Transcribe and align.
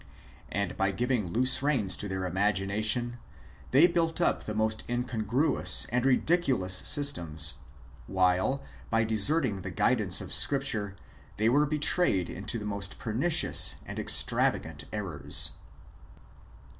And 0.51 0.75
by 0.77 0.89
giving 0.89 1.27
loose 1.27 1.61
reins 1.61 1.95
to 1.97 2.07
their 2.07 2.25
imagination, 2.25 3.19
they 3.69 3.85
built 3.85 4.19
up 4.19 4.43
the 4.45 4.55
most 4.55 4.83
incongruous 4.89 5.85
and 5.91 6.03
ridiculous 6.07 6.73
systems; 6.73 7.59
while, 8.07 8.63
by 8.89 9.03
deserting 9.03 9.57
the 9.57 9.69
guidance 9.69 10.19
of 10.19 10.33
Scripture, 10.33 10.95
they 11.37 11.49
were 11.49 11.67
betrayed 11.67 12.31
into 12.31 12.57
the 12.57 12.65
most 12.65 12.97
per 12.97 13.13
nicious 13.13 13.75
and 13.85 13.99
extravagant 13.99 14.85
errors. 14.91 15.51